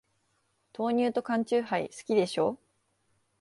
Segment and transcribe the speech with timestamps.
[0.73, 2.57] 豆乳と缶チューハイ、好きでしょ。